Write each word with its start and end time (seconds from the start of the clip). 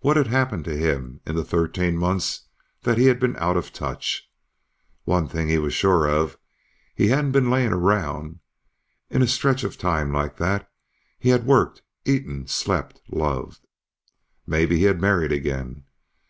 What 0.00 0.16
had 0.16 0.28
happened 0.28 0.64
to 0.64 0.74
him 0.74 1.20
in 1.26 1.36
the 1.36 1.44
thirteen 1.44 1.98
months 1.98 2.48
that 2.84 2.96
he 2.96 3.04
had 3.04 3.20
been 3.20 3.36
out 3.36 3.54
of 3.54 3.70
touch? 3.70 4.32
One 5.04 5.28
thing 5.28 5.48
he 5.48 5.58
was 5.58 5.74
sure 5.74 6.08
of; 6.08 6.38
he 6.94 7.08
hadn't 7.08 7.32
been 7.32 7.50
laying 7.50 7.74
around. 7.74 8.38
In 9.10 9.20
a 9.20 9.26
stretch 9.28 9.64
of 9.64 9.76
time 9.76 10.10
like 10.10 10.38
that, 10.38 10.72
he 11.18 11.28
had 11.28 11.44
worked, 11.44 11.82
eaten, 12.06 12.46
slept, 12.46 13.02
loved... 13.10 13.66
Maybe 14.46 14.76
he 14.78 14.84
had 14.84 15.02
married 15.02 15.32
again! 15.32 15.84